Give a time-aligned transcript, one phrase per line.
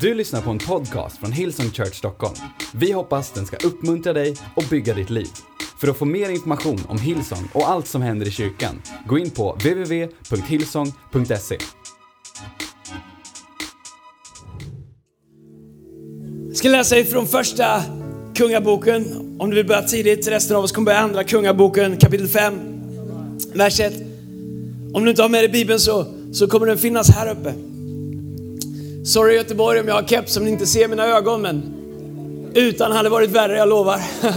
[0.00, 2.34] Du lyssnar på en podcast från Hillsong Church Stockholm.
[2.74, 5.28] Vi hoppas den ska uppmuntra dig och bygga ditt liv.
[5.80, 9.30] För att få mer information om Hillsong och allt som händer i kyrkan, gå in
[9.30, 11.58] på www.hillsong.se.
[16.48, 17.82] Jag ska läsa ifrån första
[18.34, 20.28] Kungaboken, om du vill börja tidigt.
[20.28, 22.54] Resten av oss kommer börja andra Kungaboken, kapitel 5,
[23.54, 23.94] vers 1.
[24.92, 27.75] Om du inte har med dig Bibeln så, så kommer den finnas här uppe.
[29.06, 31.62] Sorry Göteborg om jag har keps som ni inte ser mina ögon, men
[32.54, 34.00] utan hade varit värre, jag lovar.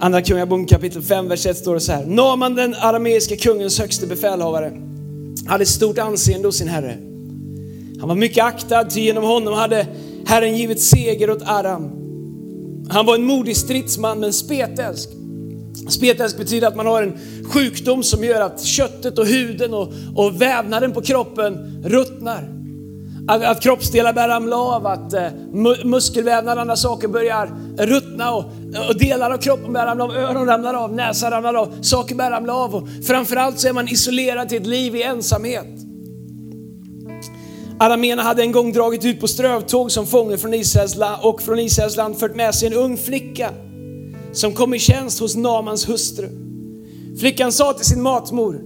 [0.00, 2.04] Andra Kungaboken kapitel 5, vers 1 står det så här.
[2.04, 4.72] Naman den arameiska kungens högste befälhavare
[5.46, 6.96] hade stort anseende hos sin herre.
[8.00, 9.86] Han var mycket aktad, ty genom honom hade
[10.26, 11.90] Herren givit seger åt Aram.
[12.88, 15.17] Han var en modig stridsman men spetälsk.
[15.88, 20.42] Spetälsk betyder att man har en sjukdom som gör att köttet och huden och, och
[20.42, 22.48] vävnaden på kroppen ruttnar.
[23.28, 25.28] Att, att kroppsdelar börjar ramla av, att eh,
[25.84, 28.44] muskelvävnad och andra saker börjar ruttna och,
[28.88, 32.30] och delar av kroppen börjar ramla av, öron ramlar av, näsan ramlar av, saker börjar
[32.30, 35.66] ramla av och framförallt så är man isolerad till ett liv i ensamhet.
[37.80, 41.58] Aramena hade en gång dragit ut på strövtåg som fånge från Israels land och från
[41.58, 43.50] Israels land fört med sig en ung flicka
[44.38, 46.28] som kom i tjänst hos Namans hustru.
[47.20, 48.60] Flickan sa till sin matmor,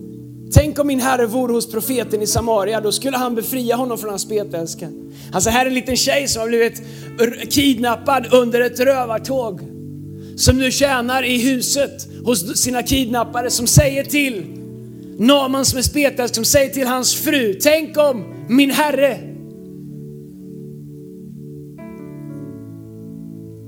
[0.52, 4.10] tänk om min herre vore hos profeten i Samaria, då skulle han befria honom från
[4.10, 4.88] hans spetälska.
[5.32, 6.82] Alltså här är en liten tjej som har blivit
[7.50, 9.60] kidnappad under ett rövartåg.
[10.36, 14.44] Som nu tjänar i huset hos sina kidnappare som säger till
[15.18, 19.18] Naman som är spetälsk, som säger till hans fru, tänk om min herre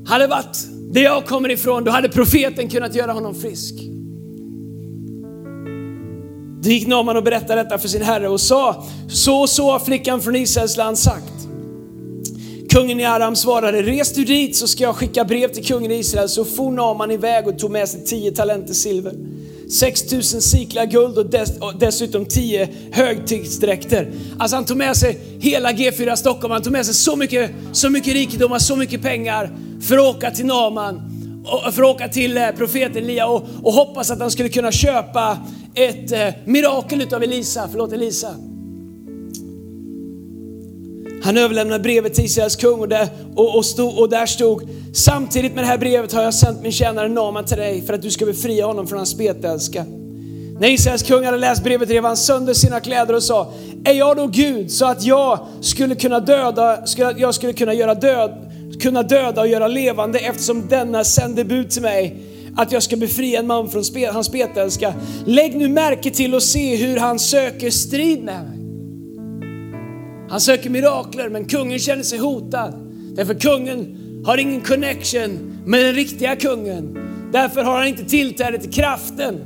[0.06, 3.74] hade varit där jag kommer ifrån, då hade profeten kunnat göra honom frisk.
[6.62, 9.78] Då gick Naman och berättade detta för sin herre och sa, så och så har
[9.78, 11.32] flickan från Israels land sagt.
[12.70, 15.94] Kungen i Aram svarade, res du dit så ska jag skicka brev till kungen i
[15.94, 16.28] Israel.
[16.28, 19.12] Så for Naman iväg och tog med sig tio talenter silver.
[19.70, 24.12] 6000 siklar guld och, dess, och dessutom 10 högtidsdräkter.
[24.38, 27.90] Alltså han tog med sig hela G4 Stockholm, han tog med sig så mycket, så
[27.90, 29.50] mycket rikedomar, så mycket pengar
[29.84, 31.02] för att åka till Naman,
[31.72, 35.38] för att åka till eh, profeten Elia och, och hoppas att han skulle kunna köpa
[35.74, 38.34] ett eh, mirakel utav Elisa, förlåt Elisa.
[41.22, 44.62] Han överlämnade brevet till Israels kung och där, och, och, stod, och där stod,
[44.94, 48.02] samtidigt med det här brevet har jag sänt min tjänare Naman till dig för att
[48.02, 49.84] du ska befria honom från hans spetälska.
[50.60, 53.52] När Israels kung hade läst brevet rev han sönder sina kläder och sa,
[53.84, 57.94] är jag då Gud så att jag skulle kunna döda, skulle, jag skulle kunna göra
[57.94, 58.43] död,
[58.82, 62.16] kunna döda och göra levande eftersom denna sände bud till mig
[62.56, 64.94] att jag ska befria en man från spe, hans spetälska.
[65.24, 68.58] Lägg nu märke till och se hur han söker strid med mig.
[70.30, 72.74] Han söker mirakler men kungen känner sig hotad.
[73.14, 73.96] Därför kungen
[74.26, 76.98] har ingen connection med den riktiga kungen.
[77.32, 79.40] Därför har han inte tillträde till kraften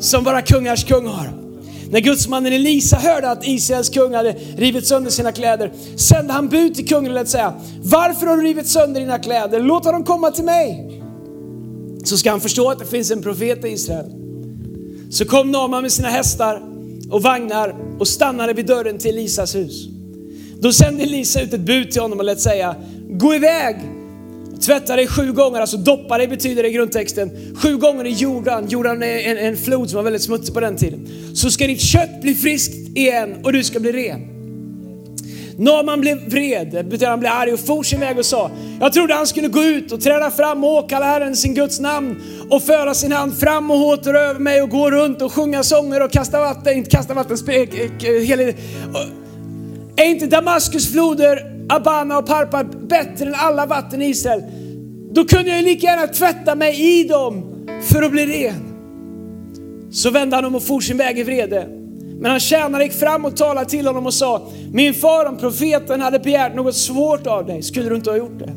[0.00, 1.43] som bara kungars kung har.
[1.90, 6.74] När gudsmannen Elisa hörde att Israels kung hade rivit sönder sina kläder sände han bud
[6.74, 9.60] till kungen och lät säga, varför har du rivit sönder dina kläder?
[9.60, 11.00] Låt honom komma till mig.
[12.04, 14.06] Så ska han förstå att det finns en profet i Israel.
[15.10, 16.62] Så kom Naman med sina hästar
[17.10, 19.88] och vagnar och stannade vid dörren till Elisas hus.
[20.60, 22.76] Då sände Elisa ut ett bud till honom och lät säga,
[23.10, 23.76] gå iväg,
[24.66, 28.68] tvätta dig sju gånger, alltså doppa dig betyder det i grundtexten, sju gånger i Jordan.
[28.68, 31.08] Jordan är en, en flod som var väldigt smutsig på den tiden.
[31.34, 34.34] Så ska ditt kött bli friskt igen och du ska bli ren.
[35.58, 39.14] Norman blev vred, betyder han blev arg och for sin väg och sa, jag trodde
[39.14, 42.16] han skulle gå ut och träda fram och åkalla Herren sin Guds namn
[42.50, 46.02] och föra sin hand fram och åter över mig och gå runt och sjunga sånger
[46.02, 48.56] och kasta vatten, inte kasta vatten, spek, eh, eh, helig,
[49.96, 54.42] är inte Damaskus floder, Abana och Parpar bättre än alla vatten i Israel?
[55.10, 58.74] Då kunde jag lika gärna tvätta mig i dem för att bli ren.
[59.90, 61.68] Så vände han om och for sin väg i vrede.
[62.20, 66.00] Men hans tjänare gick fram och talade till honom och sa, min far om profeten
[66.00, 68.52] hade begärt något svårt av dig, skulle du inte ha gjort det?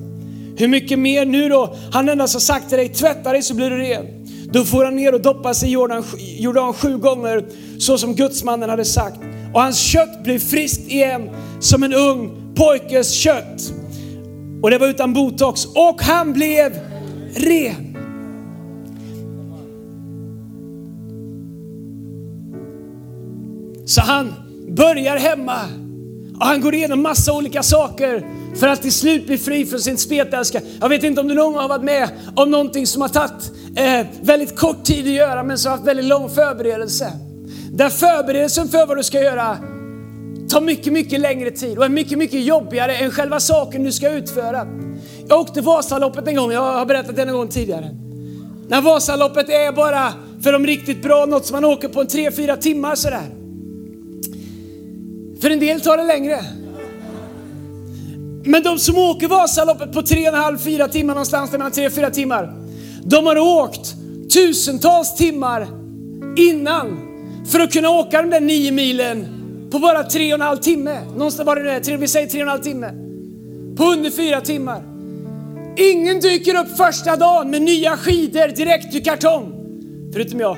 [0.58, 1.76] Hur mycket mer nu då?
[1.92, 4.06] Han endast har sagt till dig, tvätta dig så blir du ren.
[4.52, 7.46] Då får han ner och doppa sig i Jordan, Jordan sju gånger,
[7.80, 9.20] så som gudsmannen hade sagt
[9.54, 13.74] och hans kött blev friskt igen som en ung pojkes kött.
[14.62, 16.80] Och det var utan botox och han blev
[17.36, 17.98] ren.
[23.86, 24.34] Så han
[24.68, 25.60] börjar hemma
[26.40, 28.26] och han går igenom massa olika saker
[28.56, 30.62] för att till slut bli fri från sin spetälska.
[30.82, 33.52] Jag vet inte om du någon gång har varit med om någonting som har tagit
[33.76, 37.14] eh, väldigt kort tid att göra men som har haft väldigt lång förberedelse.
[37.72, 39.58] Där förberedelsen för vad du ska göra
[40.50, 44.10] tar mycket, mycket längre tid och är mycket, mycket jobbigare än själva saken du ska
[44.10, 44.68] utföra.
[45.28, 47.90] Jag åkte Vasaloppet en gång, jag har berättat det en gång tidigare.
[48.68, 50.14] När Vasaloppet är bara
[50.44, 53.30] för de riktigt bra, något som man åker på en 3-4 timmar sådär.
[55.42, 56.40] För en del tar det längre.
[58.44, 62.54] Men de som åker Vasaloppet på 3,5-4 timmar någonstans, mellan 3-4 timmar.
[63.04, 63.96] De har åkt
[64.34, 65.68] tusentals timmar
[66.38, 67.00] innan
[67.52, 69.37] för att kunna åka de där 9 milen
[69.72, 71.00] på bara 3,5 timme.
[71.16, 72.92] Någonstans var det det, vi säger 3,5 timme.
[73.78, 74.84] På under fyra timmar.
[75.78, 79.54] Ingen dyker upp första dagen med nya skidor direkt ur kartong.
[80.14, 80.58] Förutom jag.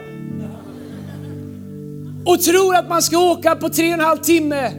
[2.25, 4.71] Och tror att man ska åka på 3,5 timme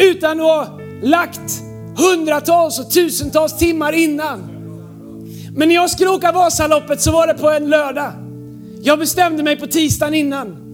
[0.00, 1.62] utan att ha lagt
[1.96, 4.40] hundratals och tusentals timmar innan.
[5.56, 8.12] Men när jag skulle åka Vasaloppet så var det på en lördag.
[8.82, 10.71] Jag bestämde mig på tisdagen innan.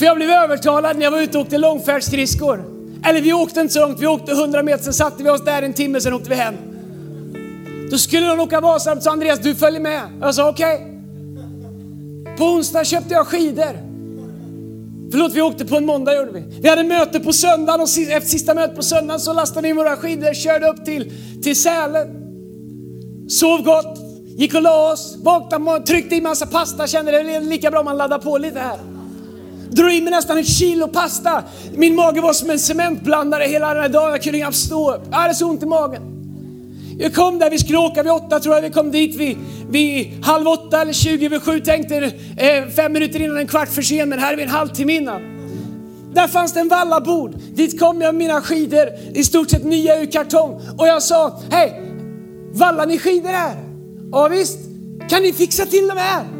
[0.00, 2.64] För jag blev övertalad när jag var ute och åkte långfärdsskridskor.
[3.04, 5.62] Eller vi åkte inte så långt, vi åkte 100 meter, sen satte vi oss där
[5.62, 6.54] en timme, sen åkte vi hem.
[7.90, 10.02] Då skulle de åka Vasaloppet, sa Andreas du följer med.
[10.20, 10.74] Jag sa okej.
[10.74, 12.36] Okay.
[12.36, 13.76] På onsdag köpte jag skidor.
[15.10, 16.60] Förlåt, vi åkte på en måndag gjorde vi.
[16.60, 19.76] Vi hade möte på söndagen och efter sista mötet på söndagen så lastade vi in
[19.76, 21.12] våra skidor, körde upp till,
[21.42, 22.08] till Sälen.
[23.28, 23.98] Sov gott,
[24.36, 27.96] gick och la oss, vaknade, tryckte i massa pasta, kände det är lika bra man
[27.96, 28.89] laddar på lite här.
[29.70, 31.42] Drog i mig nästan ett kilo pasta.
[31.74, 35.02] Min mage var som en cementblandare hela den här dagen, jag kunde knappt stå upp.
[35.10, 36.02] Jag hade så ont i magen.
[36.98, 39.36] Vi kom där, vi skulle åka vid åtta tror jag, vi kom dit vid,
[39.70, 41.60] vid halv åtta eller tjugo över sju.
[41.60, 44.92] Tänkte eh, fem minuter innan, en kvart för sen, men här är vi en halvtimme
[44.92, 45.22] innan.
[46.14, 47.34] Där fanns det en vallabord.
[47.54, 50.60] Dit kom jag med mina skidor, i stort sett nya ur kartong.
[50.78, 51.82] Och jag sa, hej,
[52.52, 53.56] vallar ni skidor här?
[54.12, 54.58] Ja visst,
[55.08, 56.39] kan ni fixa till dem här?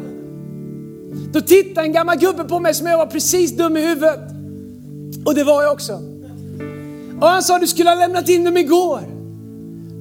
[1.33, 4.19] Då tittade en gammal gubbe på mig som jag var precis dum i huvudet.
[5.25, 5.93] Och det var jag också.
[7.21, 9.01] Och han sa, du skulle ha lämnat in dem igår.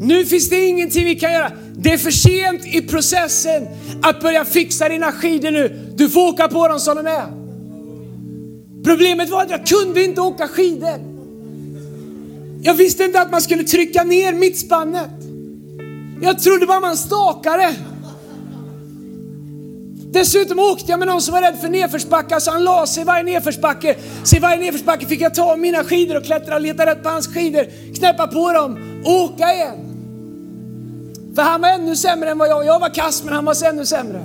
[0.00, 1.52] Nu finns det ingenting vi kan göra.
[1.76, 3.68] Det är för sent i processen
[4.02, 5.92] att börja fixa dina skidor nu.
[5.94, 7.26] Du får åka på dem som de är.
[8.84, 10.98] Problemet var att jag kunde inte åka skidor.
[12.62, 15.10] Jag visste inte att man skulle trycka ner mittspannet.
[16.22, 17.74] Jag trodde bara man stakade.
[20.12, 23.02] Dessutom åkte jag med någon som var rädd för nedförsbackar så alltså, han la sig
[23.02, 23.96] i varje nedförsbacke.
[24.24, 27.08] Så i varje nedförsbacke fick jag ta mina skidor och klättra och leta rätt på
[27.08, 29.76] hans skidor, knäppa på dem och åka igen.
[31.34, 33.86] För han var ännu sämre än vad jag Jag var kass men han var ännu
[33.86, 34.24] sämre.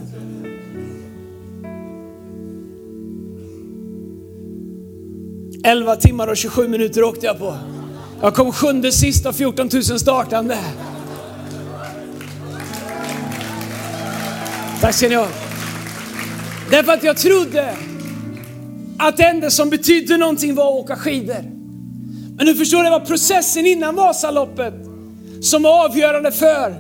[5.64, 7.58] Elva timmar och 27 minuter åkte jag på.
[8.22, 10.58] Jag kom sjunde sist av 14 000 startande.
[14.82, 15.28] Tack ska ni ha.
[16.70, 17.74] Därför att jag trodde
[18.98, 21.44] att det enda som betydde någonting var att åka skidor.
[22.38, 24.74] Men nu förstår det var processen innan Vasaloppet
[25.42, 26.76] som var avgörande för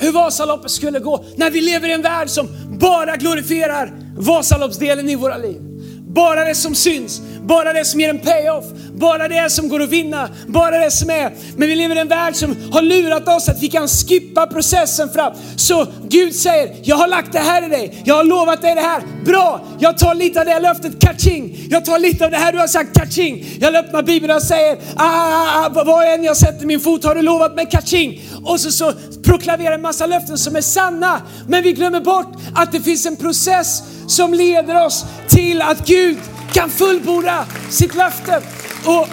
[0.00, 1.24] hur Vasaloppet skulle gå.
[1.36, 2.48] När vi lever i en värld som
[2.80, 5.60] bara glorifierar Vasaloppsdelen i våra liv.
[6.00, 9.88] Bara det som syns, bara det som ger en payoff, bara det som går att
[9.88, 11.32] vinna, bara det som är.
[11.56, 15.08] Men vi lever i en värld som har lurat oss att vi kan skippa processen
[15.08, 15.32] fram.
[15.56, 18.80] Så Gud säger, jag har lagt det här i dig, jag har lovat dig det
[18.80, 19.02] här.
[19.24, 21.66] Bra, jag tar lite av det här löftet, kaching.
[21.70, 23.44] Jag tar lite av det här du har sagt, kaching.
[23.60, 27.04] Jag öppnar Bibeln och säger, ah, ah, ah, ah var än jag sätter min fot
[27.04, 28.22] har du lovat mig, kaching.
[28.44, 28.92] Och så, så
[29.24, 31.22] proklamerar en massa löften som är sanna.
[31.48, 36.18] Men vi glömmer bort att det finns en process som leder oss till att Gud
[36.52, 38.42] kan fullborda sitt löfte.
[38.84, 39.08] Och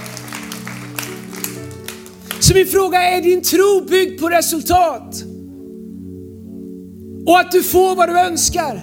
[2.39, 5.23] så min fråga är, är din tro byggd på resultat?
[7.25, 8.81] Och att du får vad du önskar?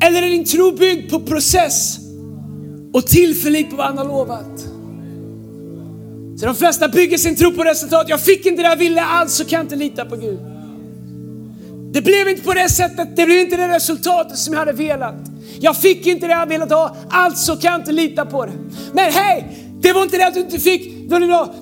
[0.00, 1.98] Eller är din tro byggd på process
[2.92, 4.60] och tillförlit på vad han har lovat?
[6.36, 8.08] Så de flesta bygger sin tro på resultat.
[8.08, 10.38] Jag fick inte det jag ville, alltså kan jag inte lita på Gud.
[11.92, 15.33] Det blev inte på det sättet, det blev inte det resultatet som jag hade velat.
[15.60, 18.52] Jag fick inte det jag velat ha, alltså kan jag inte lita på det.
[18.92, 21.08] Men hej, det var inte det att du inte fick,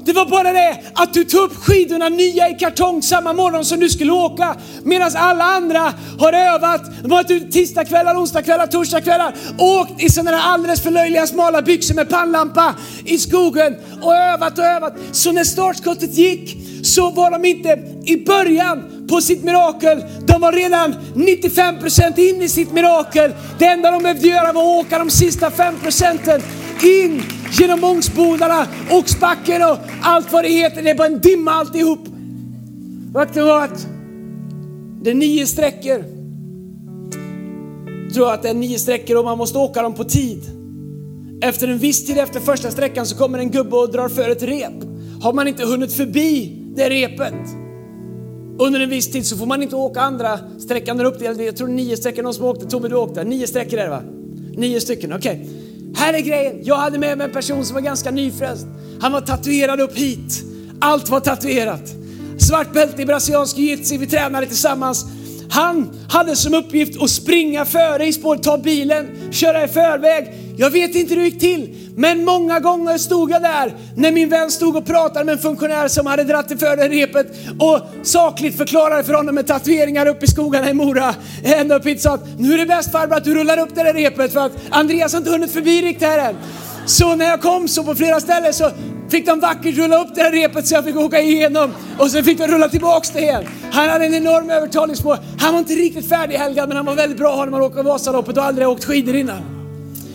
[0.05, 3.81] det var bara det att du tog upp skidorna nya i kartong samma morgon som
[3.81, 4.57] du skulle åka.
[4.83, 10.31] Medan alla andra har övat, de har varit ute tisdagskvällar, onsdagskvällar, torsdagskvällar, åkt i sådana
[10.31, 12.75] där alldeles för löjliga smala byxor med pannlampa
[13.05, 14.95] i skogen och övat och övat.
[15.13, 20.05] Så när startskottet gick så var de inte i början på sitt mirakel.
[20.27, 23.33] De var redan 95% in i sitt mirakel.
[23.59, 26.43] Det enda de behövde göra var att åka de sista 5%
[26.83, 27.23] in
[27.53, 30.83] genom Ångsbodarna, Oxbacken och allt vad det heter.
[30.83, 32.01] Det är bara en dimma alltihop.
[33.13, 33.87] Faktum var att
[35.03, 36.05] det är nio sträckor.
[38.05, 40.43] Jag tror att det är nio sträckor och man måste åka dem på tid.
[41.43, 44.43] Efter en viss tid efter första sträckan så kommer en gubbe och drar för ett
[44.43, 44.73] rep.
[45.23, 47.35] Har man inte hunnit förbi det repet
[48.59, 51.23] under en viss tid så får man inte åka andra sträckan där upp.
[51.39, 52.67] Jag tror nio sträckor någon som åkte.
[52.67, 53.25] Tommy, du åkte.
[53.25, 54.03] Nio sträckor är det va?
[54.57, 55.33] Nio stycken, okej.
[55.33, 55.62] Okay.
[55.95, 56.61] Här är grejen.
[56.63, 58.67] Jag hade med mig en person som var ganska nyfrälst.
[59.01, 60.43] Han var tatuerad upp hit.
[60.81, 61.95] Allt var tatuerat.
[62.39, 65.07] Svart bälte i brasiliansk jiu vi tränade tillsammans.
[65.51, 70.33] Han hade som uppgift att springa före i spåret, ta bilen, köra i förväg.
[70.57, 74.29] Jag vet inte hur det gick till, men många gånger stod jag där när min
[74.29, 77.27] vän stod och pratade med en funktionär som hade dratt i förra repet
[77.59, 82.03] och sakligt förklarade för honom med tatueringar uppe i skogarna i Mora, ända upp hit
[82.03, 84.41] sa att nu är det bäst farbror att du rullar upp det där repet för
[84.41, 86.37] att Andreas har inte hunnit förbi riktigt här än.
[86.87, 88.71] Så när jag kom så på flera ställen så
[89.09, 92.25] fick de vackert rulla upp det där repet så jag fick åka igenom och sen
[92.25, 93.45] fick de rulla tillbaks det igen.
[93.73, 95.23] Han hade en enorm övertalningsförmåga.
[95.39, 98.45] Han var inte riktigt färdighelgad men han var väldigt bra när man åker Vasaloppet och
[98.45, 99.62] aldrig åkt skidor innan.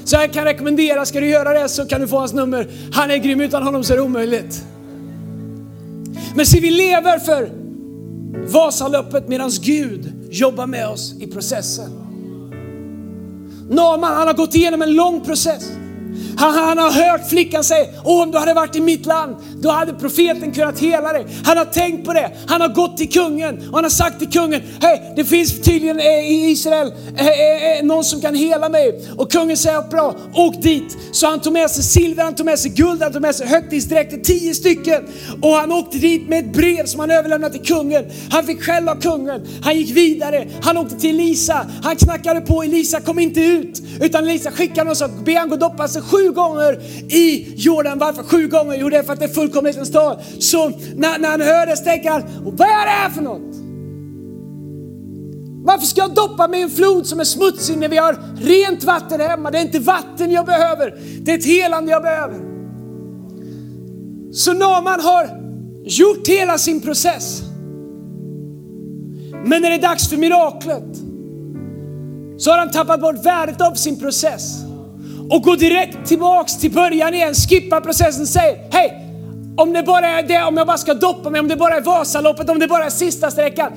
[0.07, 2.67] Så jag kan rekommendera, ska du göra det så kan du få hans nummer.
[2.91, 4.63] Han är grym, utan honom så är det omöjligt.
[6.35, 7.51] Men se, vi lever för
[8.51, 11.91] Vasaloppet medan Gud jobbar med oss i processen.
[13.69, 15.71] Naman, han har gått igenom en lång process.
[16.37, 19.69] Han, han, har hört flickan säga, Åh, om du hade varit i mitt land, då
[19.69, 21.25] hade profeten kunnat hela dig.
[21.45, 22.31] Han har tänkt på det.
[22.47, 25.99] Han har gått till kungen och han har sagt till kungen, hej, det finns tydligen
[25.99, 29.07] eh, i Israel eh, eh, eh, någon som kan hela mig.
[29.17, 30.97] Och kungen säger, bra, åk dit.
[31.11, 33.47] Så han tog med sig silver, han tog med sig guld, han tog med sig
[33.47, 35.03] högtidsdräkter, tio stycken.
[35.41, 38.05] Och han åkte dit med ett brev som han överlämnade till kungen.
[38.31, 39.47] Han fick skäll av kungen.
[39.63, 41.65] Han gick vidare, han åkte till Elisa.
[41.83, 43.81] Han knackade på, Elisa kom inte ut.
[44.01, 46.82] Utan Elisa skickade honom och sa, be han gå och doppa sig Alltså, sju gånger
[47.10, 48.00] i Jordan.
[48.00, 48.77] Varför sju gånger?
[48.80, 50.22] Jo, det är för att det är fullkomlighetens stad.
[50.39, 53.56] Så när, när han hör det så tänker han, vad är det här för något?
[55.66, 58.84] Varför ska jag doppa mig i en flod som är smutsig när vi har rent
[58.84, 59.51] vatten hemma?
[59.51, 62.38] Det är inte vatten jag behöver, det är ett helande jag behöver.
[64.32, 65.30] Så Naman har
[65.84, 67.42] gjort hela sin process.
[69.46, 70.98] Men när det är dags för miraklet
[72.38, 74.66] så har han tappat bort värdet av sin process
[75.29, 79.03] och går direkt tillbaks till början igen, skippar processen, säger hej,
[79.57, 81.81] om det bara är det, om jag bara ska doppa mig, om det bara är
[81.81, 83.72] Vasaloppet, om det bara är sista sträckan.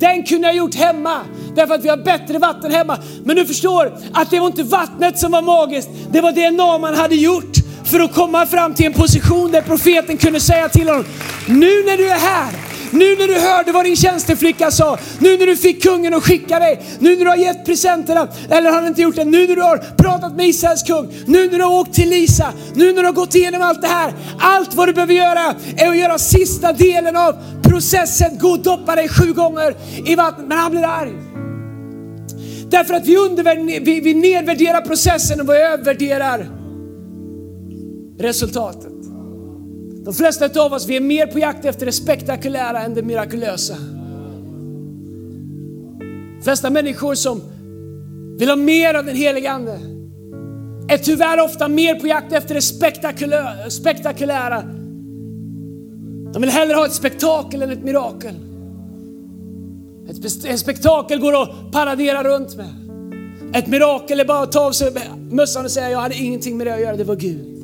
[0.00, 1.20] Den kunde jag gjort hemma,
[1.54, 2.98] därför att vi har bättre vatten hemma.
[3.24, 6.94] Men du förstår att det var inte vattnet som var magiskt, det var det Naman
[6.94, 11.04] hade gjort för att komma fram till en position där profeten kunde säga till honom,
[11.46, 12.52] nu när du är här,
[12.90, 16.58] nu när du hörde vad din tjänsteflicka sa, nu när du fick kungen att skicka
[16.58, 19.62] dig, nu när du har gett presenterna, eller har inte gjort det, nu när du
[19.62, 23.08] har pratat med Israels kung, nu när du har åkt till Lisa, nu när du
[23.08, 24.14] har gått igenom allt det här.
[24.38, 28.96] Allt vad du behöver göra är att göra sista delen av processen, gå och doppa
[28.96, 29.76] dig sju gånger
[30.06, 30.48] i vattnet.
[30.48, 31.12] Men han blir arg.
[32.68, 36.50] Därför att vi, vi, vi nedvärderar processen och vi övervärderar
[38.18, 38.95] resultatet.
[40.06, 43.76] De flesta av oss vi är mer på jakt efter det spektakulära än det mirakulösa.
[46.36, 47.42] De flesta människor som
[48.38, 49.80] vill ha mer av den helige Ande
[50.88, 52.62] är tyvärr ofta mer på jakt efter det
[53.70, 54.62] spektakulära.
[56.32, 58.34] De vill hellre ha ett spektakel än ett mirakel.
[60.48, 62.70] Ett spektakel går att paradera runt med.
[63.54, 64.92] Ett mirakel är bara att ta av sig
[65.30, 67.55] mössan och säga jag hade ingenting med det att göra, det var Gud.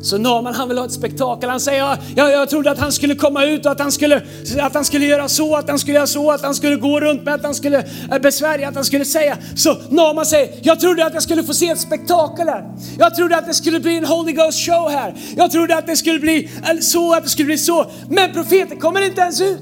[0.00, 1.50] Så Naman han vill ha ett spektakel.
[1.50, 4.22] Han säger, ja, jag trodde att han skulle komma ut och att han skulle,
[4.60, 7.24] att han skulle göra så, att han skulle göra så, att han skulle gå runt
[7.24, 7.78] med, att han skulle
[8.12, 9.36] eh, besvärja, att han skulle säga.
[9.56, 12.64] Så Naman säger, jag trodde att jag skulle få se ett spektakel här.
[12.98, 15.14] Jag trodde att det skulle bli en Holy Ghost show här.
[15.36, 17.86] Jag trodde att det skulle bli eh, så, att det skulle bli så.
[18.10, 19.60] Men profeten kommer inte ens ut.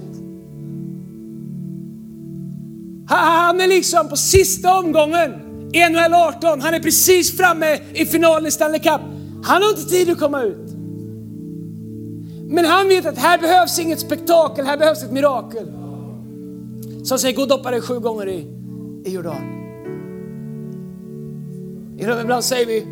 [3.09, 5.33] Han är liksom på sista omgången
[5.73, 6.61] i NHL 18.
[6.61, 9.16] Han är precis framme i finalen i Stanley Cup.
[9.47, 10.71] Han har inte tid att komma ut.
[12.49, 15.67] Men han vet att här behövs inget spektakel, här behövs ett mirakel.
[17.05, 18.47] Så han säger, gå och doppa dig sju gånger i,
[19.05, 19.37] i Jordan.
[22.23, 22.87] Ibland säger vi,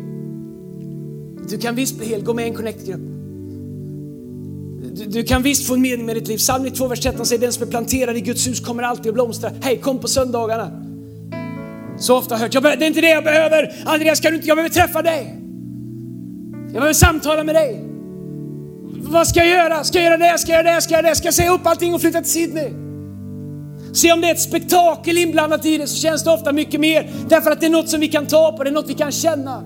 [1.49, 3.01] du kan visst bli hel, gå med i en connect-grupp.
[4.95, 6.37] Du, du, kan visst få en mening med ditt liv.
[6.37, 9.13] Psalm 2, vers 13 säger, den som är planterad i Guds hus kommer alltid att
[9.13, 9.51] blomstra.
[9.61, 10.71] Hej, kom på söndagarna.
[11.99, 13.83] Så ofta har jag hört, det är inte det jag behöver.
[13.85, 15.44] Andreas, kan du inte, jag behöver träffa dig.
[16.75, 17.83] Jag behöver samtala med dig.
[18.97, 19.83] Vad ska jag göra?
[19.83, 20.37] Ska jag göra det?
[20.37, 20.81] Ska jag göra det?
[20.81, 21.15] Ska jag göra det?
[21.15, 22.69] Ska jag säga upp allting och flytta till Sydney?
[23.93, 27.09] Se om det är ett spektakel inblandat i det så känns det ofta mycket mer
[27.27, 29.11] därför att det är något som vi kan ta på, det är något vi kan
[29.11, 29.63] känna.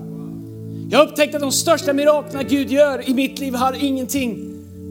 [0.90, 4.49] Jag har upptäckt att de största miraklerna Gud gör i mitt liv har ingenting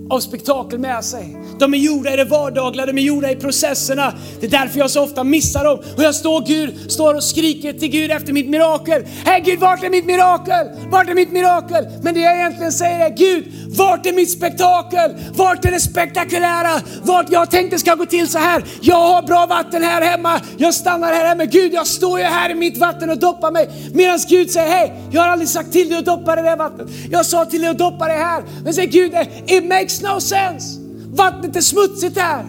[0.10, 1.38] av spektakel med sig.
[1.60, 4.14] De är gjorda i det vardagliga, de är gjorda i processerna.
[4.40, 5.80] Det är därför jag så ofta missar dem.
[5.98, 9.06] Och jag står, Gud, står och skriker till Gud efter mitt mirakel.
[9.26, 10.68] Hej Gud, vart är mitt mirakel?
[10.92, 11.86] Vart är mitt mirakel?
[12.04, 13.46] Men det jag egentligen säger är, Gud,
[13.78, 15.12] vart är mitt spektakel?
[15.34, 16.82] Vart är det spektakulära?
[17.04, 18.64] Vart jag tänkte ska gå till så här.
[18.82, 20.42] Jag har bra vatten här hemma.
[20.58, 21.46] Jag stannar här hemma.
[21.46, 23.70] Gud, jag står ju här i mitt vatten och doppar mig.
[23.94, 26.56] Medan Gud säger, hej, jag har aldrig sagt till dig att doppa dig i det
[26.56, 26.88] vattnet.
[27.12, 28.44] Jag sa till dig att doppa dig här.
[28.64, 29.14] Men säger Gud,
[29.48, 30.80] it makes no sense.
[31.12, 32.46] Vattnet är smutsigt här.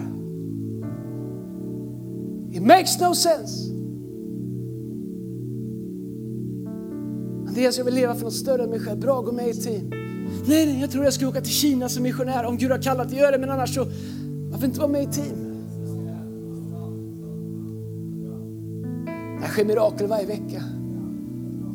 [2.51, 3.71] It makes no sense.
[7.47, 8.99] Andreas, jag vill leva för något större än mig själv.
[8.99, 9.89] Bra, gå med i team.
[10.47, 12.45] Nej, nej, jag tror jag ska åka till Kina som missionär.
[12.45, 13.37] Om Gud har kallat dig, gör det.
[13.37, 13.85] Men annars så,
[14.51, 15.47] varför inte vara med i team?
[19.41, 20.63] Det sker mirakel varje vecka.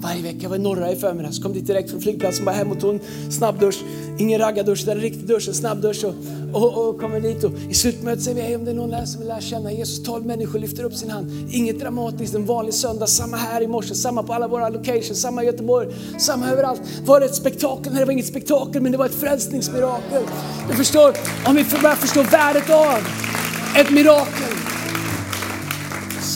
[0.00, 0.38] Varje vecka.
[0.40, 2.94] Jag var i norra i förmiddags, kom dit direkt från flygplatsen, bara hem och tog
[2.94, 3.00] en
[3.30, 3.84] snabbdusch.
[4.18, 6.04] Ingen raggardusch, det är en riktig dusch, en snabbdusch.
[6.04, 6.14] Och,
[6.52, 9.04] och, och kommer dit och i slutmötet säger vi, hej om det är någon där
[9.04, 11.30] som vill lära känna Jesus, tolv människor lyfter upp sin hand.
[11.50, 15.42] Inget dramatiskt, en vanlig söndag, samma här i morse, samma på alla våra locations, samma
[15.42, 15.88] i Göteborg,
[16.18, 16.82] samma överallt.
[17.04, 17.92] Var det ett spektakel?
[17.92, 20.22] Nej, det var inget spektakel, men det var ett frälsningsmirakel.
[20.70, 22.98] Du förstår, om vi börjar förstå värdet av
[23.76, 24.75] ett mirakel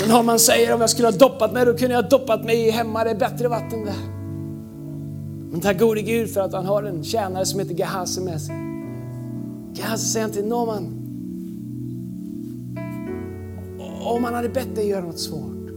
[0.00, 2.44] Sen har man säger om jag skulle ha doppat mig, då kunde jag ha doppat
[2.44, 3.94] mig hemma, det är bättre vatten där.
[5.50, 8.54] Men tack gode Gud för att han har en tjänare som heter Gehazi med sig.
[9.74, 10.96] Gehazi säger till Norman,
[14.04, 15.70] om han hade bett dig göra något svårt,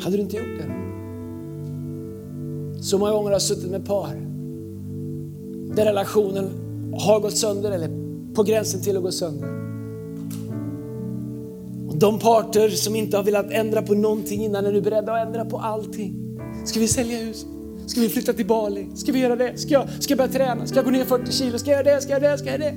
[0.00, 0.72] hade du inte gjort det?
[2.82, 4.14] Så många gånger har jag suttit med par
[5.74, 6.50] där relationen
[6.92, 7.90] har gått sönder eller
[8.34, 9.67] på gränsen till att gå sönder.
[12.00, 15.44] De parter som inte har velat ändra på någonting innan är nu beredda att ändra
[15.44, 16.14] på allting.
[16.64, 17.46] Ska vi sälja hus?
[17.86, 18.86] Ska vi flytta till Bali?
[18.94, 19.58] Ska vi göra det?
[19.58, 20.66] Ska jag, ska jag börja träna?
[20.66, 21.58] Ska jag gå ner 40 kilo?
[21.58, 22.02] Ska jag göra det?
[22.02, 22.38] Ska jag göra det?
[22.38, 22.76] Ska jag göra det?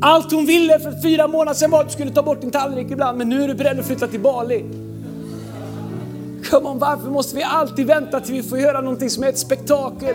[0.00, 2.90] Allt hon ville för fyra månader sedan var att du skulle ta bort din tallrik
[2.90, 4.64] ibland, men nu är du beredd att flytta till Bali.
[6.50, 9.38] Come on, varför måste vi alltid vänta till vi får göra någonting som är ett
[9.38, 10.14] spektakel?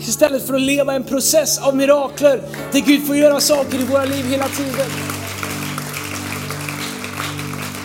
[0.00, 2.40] Istället för att leva en process av mirakler
[2.72, 5.21] där Gud får göra saker i våra liv hela tiden.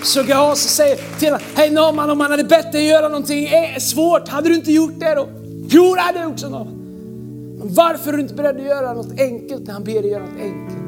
[0.08, 3.48] Så Gehazi säger till honom, hej Naman om han hade bett dig göra någonting
[3.80, 5.28] svårt, hade du inte gjort det då?
[5.70, 6.74] Jo, det hade jag gjort, sa Naman.
[7.60, 10.24] Men varför är du inte beredd att göra något enkelt när han ber dig göra
[10.24, 10.80] något enkelt?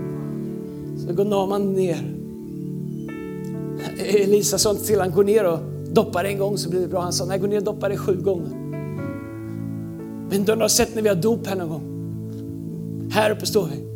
[1.08, 2.15] Så går Naman ner.
[4.05, 5.60] Elisa sa inte till honom, gå ner och
[5.91, 7.01] doppa dig en gång så blir det bra.
[7.01, 8.49] Han sa, nej gå ner och doppa dig sju gånger.
[10.29, 11.84] Men du har sett när vi har dop här någon gång.
[13.12, 13.89] Här uppe står vi.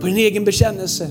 [0.00, 1.10] På din egen bekännelse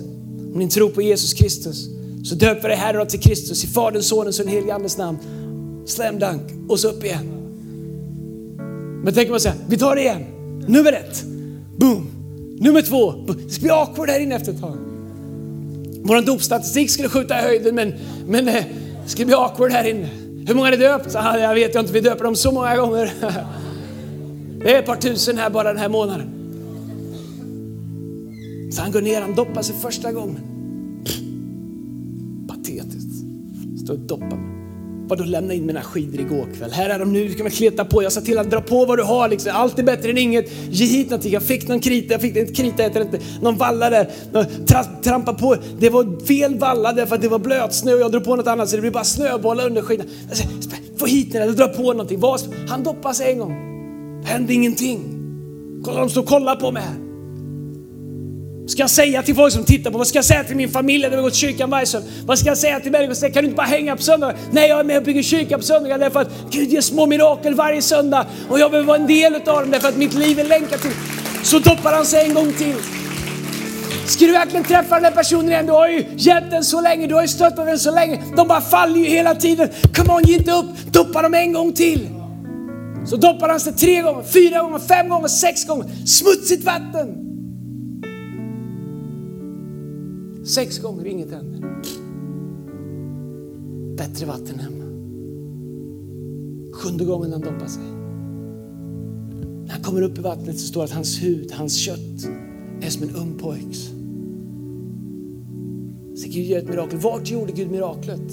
[0.54, 4.40] om din tro på Jesus Kristus så döper dig Herre till Kristus i Faderns, Sonens
[4.40, 5.18] och den helige Andes namn.
[5.86, 7.40] Slam dunk och så upp igen.
[9.04, 10.26] Men tänk om man säger, vi tar det igen.
[10.68, 11.24] Nummer ett,
[11.78, 12.08] boom.
[12.60, 14.78] Nummer två, det ska bli awkward här inne efter ett tag.
[16.04, 17.94] Vår dopstatistik skulle skjuta i höjden men,
[18.28, 18.64] men eh,
[19.04, 20.10] det ska bli awkward här inne.
[20.48, 21.16] Hur många är det döpt?
[21.16, 23.14] Ah, jag vet inte, vi döper dem så många gånger.
[24.64, 26.30] Det är ett par tusen här bara den här månaden.
[28.72, 30.49] Så han går ner, han doppar sig första gången.
[33.90, 34.56] Stå och doppa mig.
[35.08, 36.72] Vadå lämna in mina skidor igår kväll?
[36.72, 38.04] Här är de nu, du kan väl kleta på.
[38.04, 39.52] Jag sa till att dra på vad du har liksom.
[39.56, 40.52] Allt är bättre än inget.
[40.70, 41.32] Ge hit någonting.
[41.32, 43.20] Jag fick någon krita, jag fick inte krita heter inte.
[43.42, 44.10] Någon valla där.
[44.66, 45.56] Tra, trampa på.
[45.80, 48.70] Det var fel valla därför att det var blötsnö och jag drog på något annat
[48.70, 50.08] så det blev bara snöbollar under skidan.
[50.98, 52.22] Få hit den, där, dra på någonting.
[52.68, 53.54] Han doppade sig en gång.
[54.26, 55.00] Hände ingenting.
[55.84, 57.09] Kolla, de står och kollar på mig här
[58.70, 61.04] ska jag säga till folk som tittar på Vad ska jag säga till min familj
[61.04, 62.10] när vi går till kyrkan varje söndag?
[62.26, 63.30] Vad ska jag säga till människor?
[63.30, 64.38] Kan du inte bara hänga på söndagar?
[64.52, 67.56] Nej, jag är med och bygger kyrka på söndagar därför att Gud ger små mirakel
[67.56, 70.44] varje söndag och jag behöver vara en del av dem därför att mitt liv är
[70.44, 70.92] länkat till.
[71.44, 72.76] Så doppar han sig en gång till.
[74.06, 75.66] Ska du verkligen träffa den där personen igen?
[75.66, 78.22] Du har ju hjälpt den så länge, du har ju stöttat den så länge.
[78.36, 79.70] De bara faller ju hela tiden.
[79.96, 80.66] Come on, ge inte upp.
[80.92, 82.10] Doppa dem en gång till.
[83.06, 85.86] Så doppar han sig tre gånger, fyra gånger, fem gånger, sex gånger.
[86.06, 87.29] Smutsigt vatten.
[90.50, 91.60] Sex gånger, inget händer.
[93.98, 94.84] Bättre vatten hemma.
[96.74, 97.84] Sjunde gången han doppar sig.
[99.66, 102.30] När han kommer upp i vattnet så står det att hans hud, hans kött
[102.82, 103.80] är som en ung pojks.
[106.16, 107.00] Så Gud gör ett mirakel.
[107.00, 108.32] Vart gjorde Gud miraklet?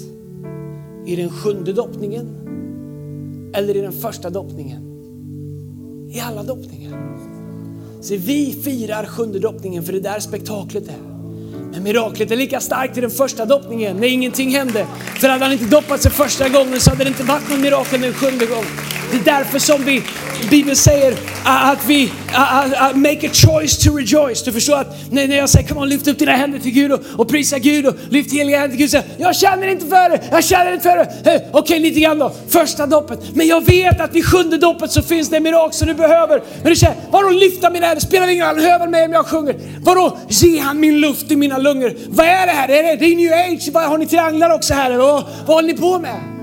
[1.05, 2.27] I den sjunde doppningen?
[3.53, 4.81] Eller i den första doppningen?
[6.09, 7.17] I alla doppningar.
[8.01, 11.16] Så vi firar sjunde doppningen för det där spektaklet är.
[11.77, 14.87] Men miraklet är lika starkt i den första doppningen när ingenting hände.
[15.19, 18.01] För hade han inte doppat sig första gången så hade det inte varit något mirakel
[18.01, 18.96] den sjunde gången.
[19.11, 20.03] Det är därför som vi,
[20.49, 22.11] Bibeln säger att vi
[22.93, 24.43] make a choice to rejoice.
[24.43, 26.99] Du förstår att när jag säger kom on lyft upp dina händer till Gud och,
[27.17, 28.91] och prisa Gud och lyft heliga händer till Gud.
[28.91, 31.29] Säger, jag känner inte för det, jag känner inte för det.
[31.29, 33.19] Hey, Okej okay, lite grann då, första doppet.
[33.33, 36.41] Men jag vet att vid sjunde doppet så finns det en mirakel som du behöver.
[36.61, 38.01] Men du säger, vadå lyfta mina händer?
[38.01, 39.55] Spelar ingen roll, han hör väl mig om jag sjunger.
[39.81, 41.93] Vadå ge han min luft i mina lungor?
[42.09, 42.69] Vad är det här?
[42.69, 43.69] Är det, det är new age?
[43.73, 44.97] Vad, har ni trianglar också här?
[44.97, 46.36] Vad, vad håller ni på med?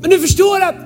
[0.00, 0.76] Men du förstår att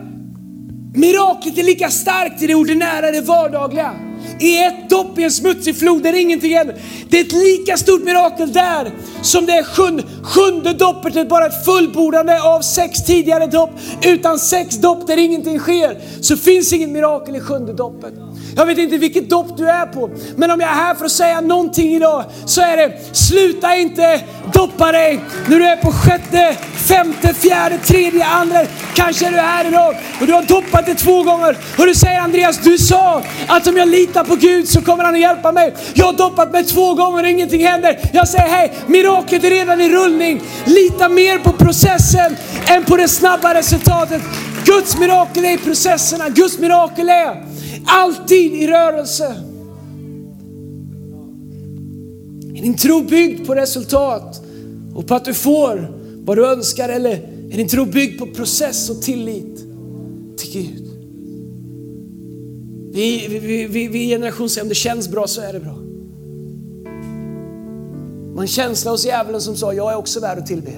[0.94, 3.94] miraklet är lika starkt i det ordinära, det vardagliga.
[4.40, 6.76] I ett dopp i en smutsig flod där ingenting händer.
[7.08, 8.90] Det är ett lika stort mirakel där
[9.22, 13.70] som det är sjunde, sjunde doppet, är bara ett fullbordande av sex tidigare dopp.
[14.02, 18.14] Utan sex dopp där ingenting sker så finns inget mirakel i sjunde doppet.
[18.56, 21.12] Jag vet inte vilket dopp du är på, men om jag är här för att
[21.12, 24.20] säga någonting idag så är det sluta inte
[24.52, 28.58] doppa dig när du är på sjätte, femte, fjärde, tredje, andra.
[28.94, 32.20] Kanske är du här idag och du har doppat dig två gånger och du säger
[32.20, 35.74] Andreas, du sa att om jag litar på Gud så kommer han att hjälpa mig.
[35.94, 37.98] Jag har doppat mig två gånger och ingenting händer.
[38.12, 40.42] Jag säger hej, miraklet är redan i rullning.
[40.64, 42.36] Lita mer på processen
[42.66, 44.22] än på det snabba resultatet.
[44.64, 46.28] Guds mirakel är i processerna.
[46.28, 47.51] Guds mirakel är
[47.84, 49.36] alltid i rörelse.
[52.54, 54.42] Är din tro byggd på resultat
[54.94, 57.10] och på att du får vad du önskar eller
[57.50, 59.56] är din tro byggd på process och tillit
[60.36, 60.88] till Gud?
[62.92, 65.76] Vi, vi, vi, vi generation säger om det känns bra så är det bra.
[68.34, 70.72] Man känsla hos djävulen som sa jag är också värd att tillbe.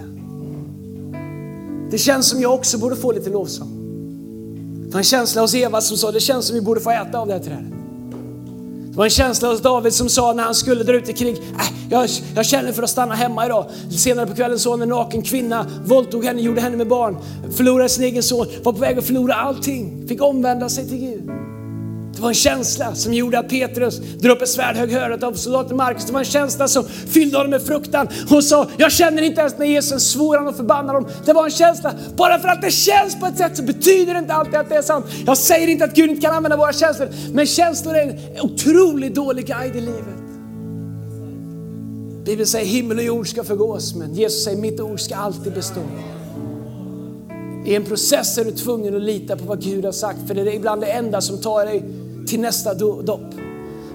[1.91, 3.84] Det känns som jag också borde få lite lovsång.
[4.95, 7.19] Det var en känsla hos Eva som sa det känns som vi borde få äta
[7.19, 7.65] av det här trädet.
[8.91, 11.37] Det var en känsla hos David som sa när han skulle dra ut i krig,
[11.37, 13.71] äh, jag, jag känner för att stanna hemma idag.
[13.91, 17.17] Senare på kvällen såg han en naken kvinna, våldtog henne, gjorde henne med barn,
[17.57, 21.31] förlorade sin egen son, var på väg att förlora allting, fick omvända sig till Gud.
[22.25, 25.33] Det var en känsla som gjorde att Petrus drog upp ett svärd, högg höret av
[25.33, 26.05] soldaten Markus.
[26.05, 28.09] Det var en känsla som fyllde honom med fruktan.
[28.29, 31.09] Hon sa, jag känner inte ens när Jesus svor han och förbannade dem.
[31.25, 31.95] Det var en känsla.
[32.17, 34.77] Bara för att det känns på ett sätt så betyder det inte alltid att det
[34.77, 35.07] är sant.
[35.27, 39.15] Jag säger inte att Gud inte kan använda våra känslor, men känslor är en otroligt
[39.15, 40.19] dålig guide i livet.
[42.25, 45.83] Bibeln säger himmel och jord ska förgås, men Jesus säger mitt ord ska alltid bestå.
[47.67, 50.41] I en process är du tvungen att lita på vad Gud har sagt, för det
[50.41, 51.83] är ibland det enda som tar dig
[52.27, 53.35] till nästa dopp.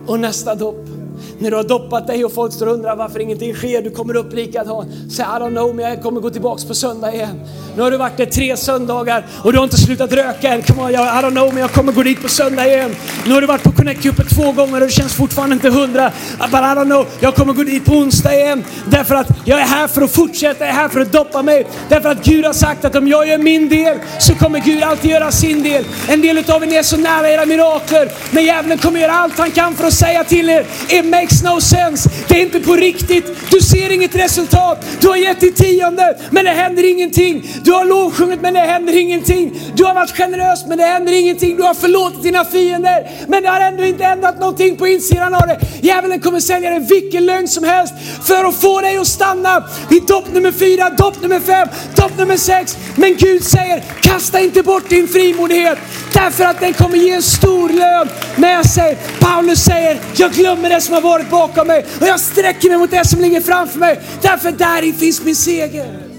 [0.08, 0.99] Och nästa dopp
[1.40, 4.16] när du har doppat dig och folk står och undrar varför ingenting sker, du kommer
[4.16, 4.86] upp likadan.
[5.12, 7.42] Säg I don't know, men jag kommer gå tillbaks på söndag igen.
[7.76, 10.62] Nu har du varit där tre söndagar och du har inte slutat röka än.
[10.62, 12.96] Come on, jag, I don't know, men jag kommer gå dit på söndag igen.
[13.26, 16.12] Nu har du varit på Connect Cupet två gånger och det känns fortfarande inte hundra.
[16.40, 18.64] Ah, but I don't know, jag kommer gå dit på onsdag igen.
[18.86, 21.68] Därför att jag är här för att fortsätta, jag är här för att doppa mig.
[21.90, 25.12] Därför att Gud har sagt att om jag gör min del så kommer Gud alltid
[25.12, 25.86] göra sin del.
[26.08, 29.52] En del av er är så nära era mirakler, men djävulen kommer göra allt han
[29.52, 30.66] kan för att säga till er,
[31.10, 32.10] makes no sense.
[32.28, 33.26] Det är inte på riktigt.
[33.52, 34.86] Du ser inget resultat.
[35.02, 37.44] Du har gett ditt tionde, men det händer ingenting.
[37.64, 39.62] Du har lovsjungit, men det händer ingenting.
[39.76, 41.58] Du har varit generös, men det händer ingenting.
[41.58, 45.48] Du har förlåtit dina fiender, men det har ändå inte ändrat någonting på insidan av
[45.48, 45.60] dig.
[45.82, 47.94] Djävulen kommer sälja dig vilken lögn som helst
[48.24, 52.38] för att få dig att stanna vid dopp nummer fyra, dopp nummer fem, dopp nummer
[52.38, 52.78] sex.
[52.96, 55.78] Men Gud säger, kasta inte bort din frimodighet
[56.14, 58.98] därför att den kommer ge en stor lön med sig.
[59.20, 62.92] Paulus säger, jag glömmer det som har varit bakom mig och jag sträcker mig mot
[62.92, 64.00] det som ligger framför mig.
[64.22, 66.10] Därför där finns min seger.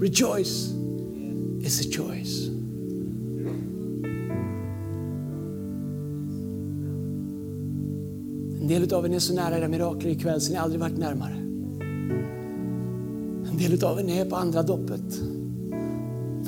[0.00, 0.72] Rejoice
[1.62, 2.48] is a choice.
[8.60, 11.34] En del av er är så nära era mirakler ikväll så ni aldrig varit närmare.
[13.50, 15.37] En del av er är på andra doppet.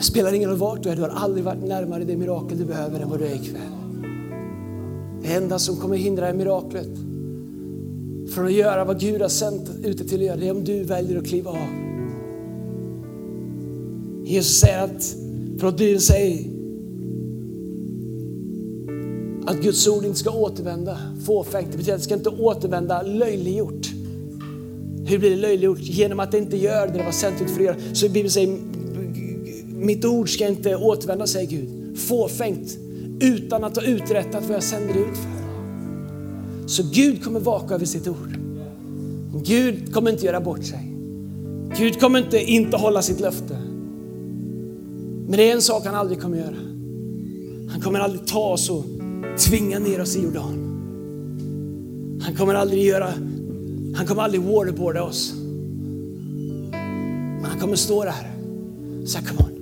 [0.01, 2.65] Det spelar ingen roll vart du är, du har aldrig varit närmare det mirakel du
[2.65, 3.73] behöver än vad du är ikväll.
[5.23, 6.89] Det enda som kommer hindra är miraklet
[8.35, 10.85] från att göra vad Gud har sänt ute till att göra, det är om du
[10.85, 11.69] väljer att kliva av.
[14.25, 15.15] Jesus säger att,
[15.59, 16.47] för att säger
[19.47, 21.73] att Guds ord inte ska återvända fåfängt.
[21.73, 23.87] Det betyder att det ska inte återvända löjliggjort.
[25.07, 25.81] Hur blir det löjliggjort?
[25.81, 27.77] Genom att det inte gör det det var sänt ut för att göra.
[27.93, 28.59] Så Bibeln säger
[29.81, 31.99] mitt ord ska inte återvända, säger Gud.
[31.99, 32.79] Fåfängt,
[33.21, 35.41] utan att ha uträttat vad jag sänder ut för.
[36.67, 38.39] Så Gud kommer vaka över sitt ord.
[39.45, 40.97] Gud kommer inte göra bort sig.
[41.79, 43.59] Gud kommer inte inte hålla sitt löfte.
[45.29, 46.57] Men det är en sak han aldrig kommer göra.
[47.71, 48.85] Han kommer aldrig ta oss och
[49.39, 50.67] tvinga ner oss i Jordan.
[52.23, 53.13] Han kommer aldrig göra,
[53.97, 55.35] han kommer aldrig waterboarda oss.
[57.41, 58.31] Men han kommer stå där.
[59.03, 59.60] och säga, come on.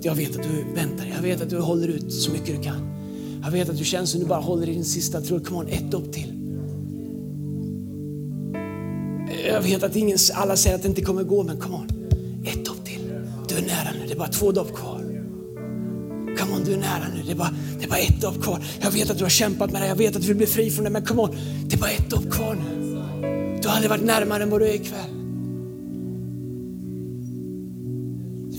[0.00, 0.04] Vet.
[0.04, 1.06] Jag vet att du väntar.
[1.14, 2.90] Jag vet att du håller ut så mycket du kan.
[3.42, 5.46] Jag vet att du känner som du bara håller i din sista tråd.
[5.46, 6.34] Come on, ett dopp till.
[9.48, 11.88] Jag vet att ingen, alla säger att det inte kommer gå, men come on.
[12.44, 13.00] Ett dopp till.
[13.48, 14.06] Du är nära nu.
[14.06, 15.00] Det är bara två dopp kvar.
[16.38, 17.22] Come on, du är nära nu.
[17.26, 18.64] Det är, bara, det är bara ett dopp kvar.
[18.80, 19.88] Jag vet att du har kämpat med det.
[19.88, 20.90] Jag vet att du vill bli fri från det.
[20.90, 21.30] Men come on,
[21.66, 22.86] det är bara ett dopp kvar nu.
[23.62, 25.19] Du har aldrig varit närmare än vad du är ikväll.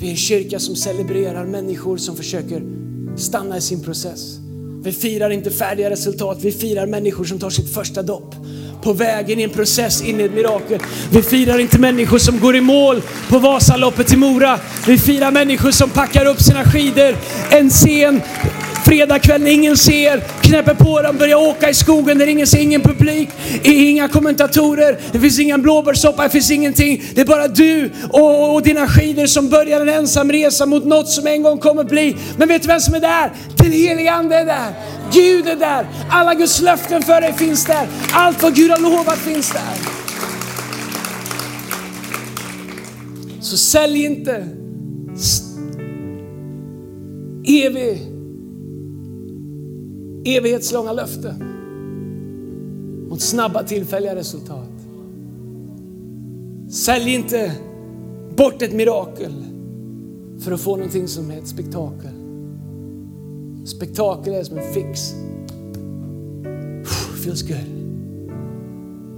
[0.01, 2.63] Vi är en kyrka som celebrerar människor som försöker
[3.17, 4.37] stanna i sin process.
[4.83, 8.35] Vi firar inte färdiga resultat, vi firar människor som tar sitt första dopp
[8.83, 10.79] på vägen i en process in i ett mirakel.
[11.11, 14.59] Vi firar inte människor som går i mål på Vasaloppet i Mora.
[14.87, 17.15] Vi firar människor som packar upp sina skidor
[17.51, 18.21] en sen
[18.91, 22.81] fredagkväll när ingen ser, knäpper på dem, börjar åka i skogen där ingen ser, ingen
[22.81, 23.29] publik,
[23.63, 27.03] inga kommentatorer, det finns ingen blåbärssoppa, det finns ingenting.
[27.15, 31.09] Det är bara du och, och dina skidor som börjar en ensam resa mot något
[31.09, 32.15] som en gång kommer bli.
[32.37, 33.31] Men vet du vem som är där?
[33.55, 34.73] Den helige Ande är där.
[35.13, 35.85] Gud är där.
[36.09, 37.87] Alla Guds löften för dig finns där.
[38.13, 39.77] Allt vad Gud har lovat finns där.
[43.41, 44.47] Så sälj inte
[47.47, 48.10] evig,
[50.25, 51.43] evighetslånga löften
[53.09, 54.69] mot snabba tillfälliga resultat.
[56.69, 57.51] Sälj inte
[58.37, 59.45] bort ett mirakel
[60.39, 62.11] för att få någonting som är ett spektakel.
[63.65, 65.13] Spektakel är som en fix.
[67.23, 67.81] Feels good.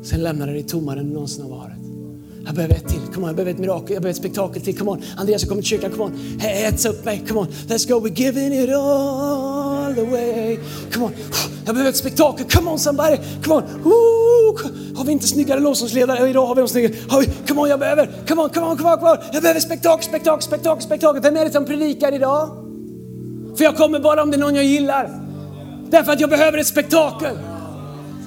[0.01, 1.73] Sen lämnar det dig tommare än du någonsin har varit.
[2.45, 2.99] Jag behöver ett till.
[3.13, 3.93] Come on, jag behöver ett mirakel.
[3.93, 4.77] Jag behöver ett spektakel till.
[4.77, 5.01] Come on.
[5.17, 5.91] Andreas, jag kommer till kyrkan.
[5.91, 6.39] Come on.
[6.39, 7.23] Hetsa upp mig.
[7.27, 7.47] Come on.
[7.47, 8.07] Let's go.
[8.07, 9.62] We're giving it all
[9.95, 10.59] the way.
[10.91, 11.11] Come on.
[11.65, 12.45] Jag behöver ett spektakel.
[12.49, 13.17] Come on somebody.
[13.43, 13.63] Come on.
[13.85, 14.59] Ooh.
[14.95, 16.29] Har vi inte snyggare lovsångsledare?
[16.29, 16.93] Idag har vi de snyggare.
[17.09, 17.29] Har vi?
[17.47, 18.09] Come on, jag behöver.
[18.27, 19.17] Come on, come on, come on, come on.
[19.33, 21.21] Jag behöver spektakel, spektakel, spektakel, spektakel.
[21.21, 22.49] Vem är det som predikar idag?
[23.57, 25.09] För jag kommer bara om det är någon jag gillar.
[25.89, 27.37] Därför att jag behöver ett spektakel.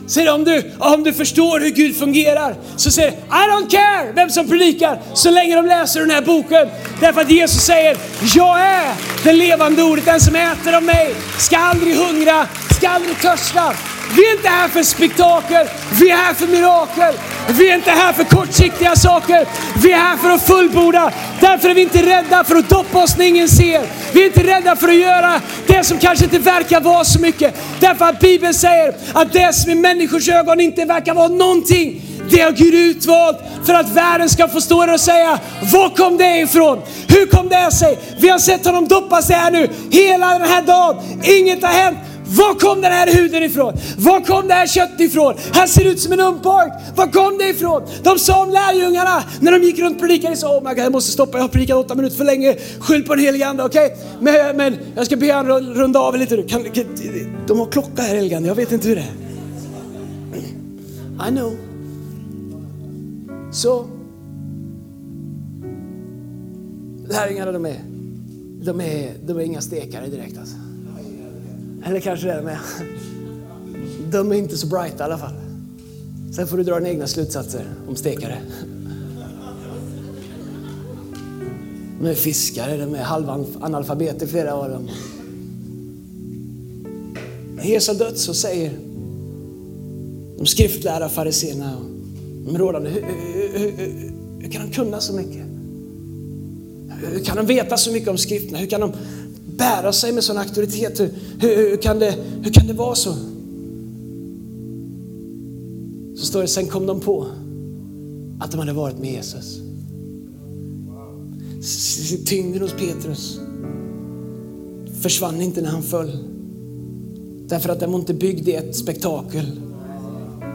[0.06, 4.30] Säger om du, om du förstår hur Gud fungerar så säger I don't care vem
[4.30, 6.68] som predikar så länge de läser den här boken.
[7.00, 7.96] Därför att Jesus säger,
[8.34, 10.04] jag är det levande ordet.
[10.04, 13.72] Den som äter av mig ska aldrig hungra, ska aldrig törsta.
[14.14, 15.66] Vi är inte här för spektakel,
[16.00, 17.14] vi är här för mirakel.
[17.48, 19.46] Vi är inte här för kortsiktiga saker,
[19.82, 21.12] vi är här för att fullborda.
[21.40, 23.82] Därför är vi inte rädda för att doppa oss när ingen ser.
[24.12, 27.54] Vi är inte rädda för att göra det som kanske inte verkar vara så mycket.
[27.80, 32.40] Därför att Bibeln säger att det som i människors ögon inte verkar vara någonting, det
[32.40, 35.38] har Gud utvalt för att världen ska få stå där och säga,
[35.72, 36.82] var kom det ifrån?
[37.08, 37.98] Hur kom det sig?
[38.18, 40.96] Vi har sett honom doppa sig här nu hela den här dagen.
[41.22, 41.98] Inget har hänt.
[42.28, 43.72] Var kom den här huden ifrån?
[43.98, 45.34] Var kom det här köttet ifrån?
[45.52, 46.40] Han ser ut som en ung.
[46.96, 47.82] Var kom det ifrån?
[48.02, 50.92] De sa om lärjungarna när de gick runt och predikade, så, oh my God, jag
[50.92, 52.56] måste stoppa, jag har predikat åtta minuter för länge.
[52.80, 53.86] Skyll på den helige Ande, okej?
[53.86, 53.98] Okay?
[54.20, 56.42] Men, men, jag ska be honom runda av lite.
[56.42, 56.84] Kan, kan,
[57.46, 59.26] de har klocka här helige Ande, jag vet inte hur det är.
[61.28, 61.56] I know.
[63.52, 63.86] Så.
[67.08, 67.76] Lärjungarna de är,
[68.62, 70.56] de är, de är inga stekare direkt alltså.
[71.86, 72.58] Eller kanske det är med.
[74.10, 75.34] De är inte så bright i alla fall.
[76.32, 78.38] Sen får du dra dina egna slutsatser om stekare.
[82.00, 84.88] De är fiskare, de är halvanalfabeter flera av dem.
[87.56, 88.72] När Jesus har dött så säger
[90.38, 91.84] de skriftlärda fariséerna och
[92.44, 95.42] de rådande, hur, hur, hur, hur, kan de kunna så mycket?
[97.12, 98.58] Hur kan de veta så mycket om skrifterna?
[98.58, 98.92] Hur kan de
[99.58, 101.00] bära sig med sån auktoritet?
[101.00, 103.14] Hur, hur, hur, kan det, hur kan det vara så?
[106.16, 107.26] Så står det, sen kom de på
[108.40, 109.60] att de hade varit med Jesus.
[112.26, 113.40] Tyngden hos Petrus
[115.00, 116.18] försvann inte när han föll.
[117.48, 119.60] Därför att den var inte byggd i ett spektakel.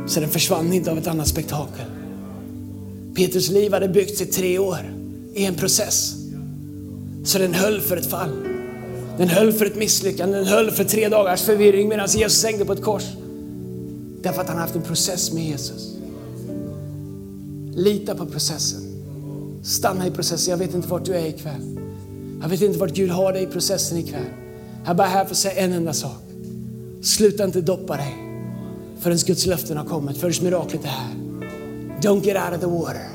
[0.07, 1.85] Så den försvann inte av ett annat spektakel.
[3.15, 4.93] Petrus liv hade byggts i tre år
[5.33, 6.15] i en process.
[7.23, 8.50] Så den höll för ett fall.
[9.21, 12.73] Den höll för ett misslyckande, den höll för tre dagars förvirring medan Jesus hängde på
[12.73, 13.03] ett kors.
[14.21, 15.95] Därför att han har haft en process med Jesus.
[17.73, 18.81] Lita på processen.
[19.63, 20.51] Stanna i processen.
[20.51, 21.79] Jag vet inte vart du är ikväll.
[22.41, 24.25] Jag vet inte vart Gud har dig i processen ikväll.
[24.83, 26.21] Jag är bara här för att säga en enda sak.
[27.01, 28.15] Sluta inte doppa dig
[28.99, 31.15] förrän Guds löften har kommit, förrän miraklet är här.
[32.01, 33.07] Don't get out of the water.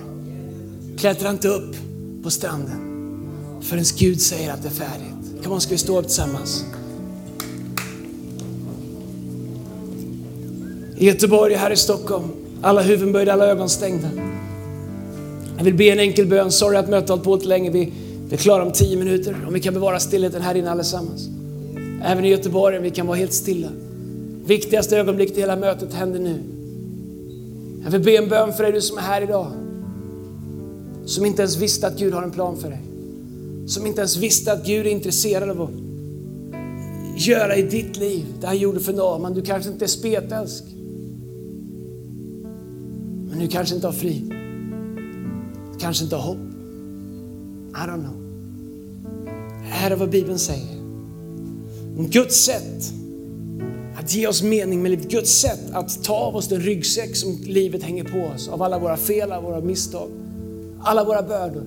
[0.98, 1.76] Klättra inte upp
[2.22, 2.82] på stranden
[3.60, 5.15] förrän Gud säger att det är färdigt.
[5.46, 6.64] Kom on, ska vi stå upp tillsammans?
[10.96, 12.24] I Göteborg här i Stockholm,
[12.62, 14.09] alla huvuden böjda, alla ögon stängda.
[15.56, 16.52] Jag vill be en enkel bön.
[16.52, 17.70] Sorry att mötet har hållit på lite länge.
[17.70, 17.92] Vi,
[18.28, 19.37] vi är klara om tio minuter.
[19.46, 21.28] Om vi kan bevara stillheten här inne allesammans.
[22.04, 23.68] Även i Göteborg, vi kan vara helt stilla.
[24.44, 26.42] Viktigaste ögonblicket i hela mötet händer nu.
[27.85, 29.46] Jag vill be en bön för dig du som är här idag.
[31.04, 32.80] Som inte ens visste att Gud har en plan för dig.
[33.66, 35.70] Som inte ens visste att Gud är intresserad av att
[37.26, 39.35] göra i ditt liv det han gjorde för Naman.
[39.35, 40.64] Du kanske inte är spetälsk.
[43.31, 44.35] Men du kanske inte har frid.
[45.72, 46.38] Du kanske inte har hopp.
[47.70, 48.16] I don't know.
[49.62, 50.76] Det här är vad Bibeln säger.
[52.11, 52.92] Guds sätt
[53.98, 55.11] att ge oss mening med livet.
[55.11, 58.48] Guds sätt att ta av oss den ryggsäck som livet hänger på oss.
[58.48, 60.09] Av alla våra fel, alla våra misstag,
[60.81, 61.64] alla våra bördor.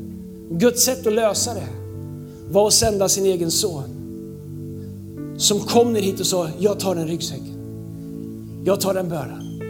[0.50, 1.79] Guds sätt att lösa det
[2.52, 3.96] var att sända sin egen son.
[5.38, 7.56] Som kom ner hit och sa, jag tar den ryggsäcken.
[8.66, 9.62] Jag tar den bördan.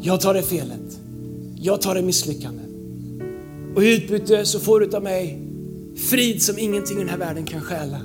[0.00, 0.98] Jag tar det felet.
[1.56, 2.66] Jag tar det misslyckandet.
[3.76, 5.40] Och i utbyte så får du av mig
[5.96, 8.00] frid som ingenting i den här världen kan stjäla.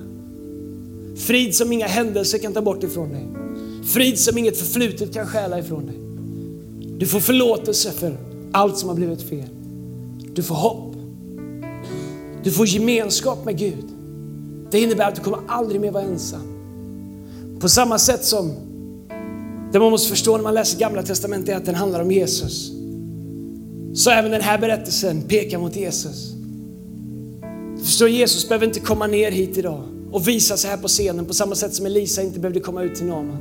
[1.16, 3.28] Frid som inga händelser kan ta bort ifrån dig.
[3.86, 5.96] Frid som inget förflutet kan stjäla ifrån dig.
[6.98, 8.18] Du får förlåtelse för
[8.52, 9.50] allt som har blivit fel.
[10.34, 10.89] Du får hopp.
[12.44, 13.86] Du får gemenskap med Gud.
[14.72, 16.42] Det innebär att du kommer aldrig mer vara ensam.
[17.60, 18.52] På samma sätt som
[19.72, 22.72] det man måste förstå när man läser gamla testamentet är att den handlar om Jesus.
[23.94, 26.34] Så även den här berättelsen pekar mot Jesus.
[27.78, 31.26] Du förstår, Jesus behöver inte komma ner hit idag och visa sig här på scenen
[31.26, 33.38] på samma sätt som Elisa inte behövde komma ut till Naman.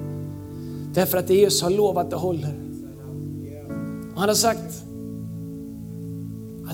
[0.95, 2.55] Därför att det Jesus har lovat det håller.
[4.15, 4.83] Och han har sagt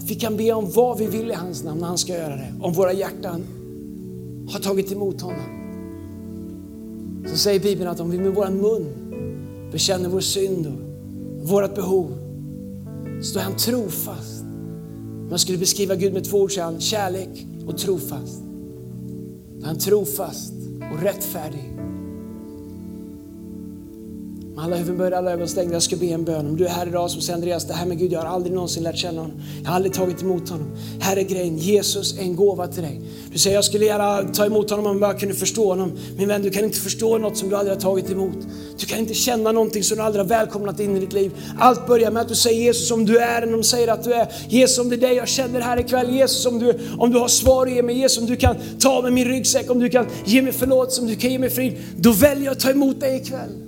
[0.05, 2.37] att vi kan be om vad vi vill i hans namn när han ska göra
[2.37, 2.55] det.
[2.61, 3.45] Om våra hjärtan
[4.49, 5.47] har tagit emot honom.
[7.27, 8.87] Så säger Bibeln att om vi med vår mun
[9.73, 12.11] bekänner vår synd och vårt behov
[13.23, 14.43] så är han trofast.
[14.43, 18.43] Om jag skulle beskriva Gud med två ord så är han kärlek och trofast.
[19.63, 20.53] Han är trofast
[20.93, 21.74] och rättfärdig.
[24.55, 25.73] Med alla huvuden böjda, alla ögon stängda.
[25.73, 26.47] Jag ska be en bön.
[26.47, 28.55] Om du är här idag som säger Andreas, det här med Gud, jag har aldrig
[28.55, 29.37] någonsin lärt känna honom.
[29.63, 30.67] Jag har aldrig tagit emot honom.
[31.01, 33.01] Här är grejen, Jesus är en gåva till dig.
[33.33, 35.93] Du säger, jag skulle gärna ta emot honom om jag bara kunde förstå honom.
[36.17, 38.37] Min vän, du kan inte förstå något som du aldrig har tagit emot.
[38.79, 41.33] Du kan inte känna någonting som du aldrig har välkomnat in i ditt liv.
[41.59, 44.13] Allt börjar med att du säger Jesus om du är den de säger att du
[44.13, 44.29] är.
[44.49, 46.15] Jesus om det är dig jag känner här ikväll.
[46.15, 47.99] Jesus om du, om du har svar att ge mig.
[47.99, 51.07] Jesus om du kan ta med min ryggsäck, om du kan ge mig förlåtelse, om
[51.07, 51.77] du kan ge mig frid.
[51.97, 53.64] Då väljer jag att ta emot dig ikväll.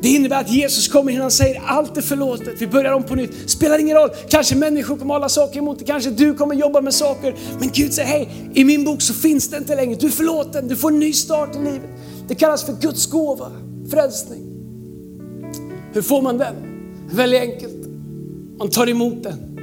[0.00, 2.54] Det innebär att Jesus kommer in och säger allt är förlåtet.
[2.58, 3.50] Vi börjar om på nytt.
[3.50, 6.94] Spelar ingen roll, kanske människor kommer hålla saker emot dig, kanske du kommer jobba med
[6.94, 7.34] saker.
[7.58, 9.96] Men Gud säger hej, i min bok så finns det inte längre.
[10.00, 11.90] Du är förlåten, du får en ny start i livet.
[12.28, 13.50] Det kallas för Guds gåva,
[13.90, 14.42] frälsning.
[15.92, 16.54] Hur får man den?
[17.10, 17.86] Väldigt enkelt.
[18.58, 19.53] Man tar emot den.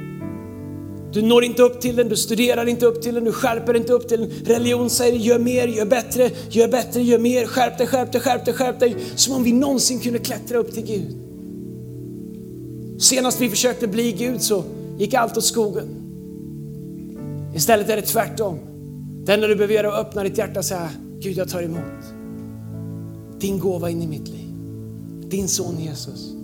[1.12, 3.92] Du når inte upp till den, du studerar inte upp till den, du skärper inte
[3.92, 4.30] upp till den.
[4.44, 8.44] Religion säger gör mer, gör bättre, gör bättre, gör mer, skärp dig, skärp dig, skärp
[8.44, 8.96] dig, skärp dig.
[9.14, 11.16] Som om vi någonsin kunde klättra upp till Gud.
[13.00, 14.64] Senast vi försökte bli Gud så
[14.98, 15.88] gick allt åt skogen.
[17.54, 18.58] Istället är det tvärtom.
[19.24, 21.62] Det enda du behöver göra är att öppna ditt hjärta och säga, Gud jag tar
[21.62, 22.22] emot
[23.42, 24.48] din gåva in i mitt liv.
[25.20, 26.41] Din son Jesus.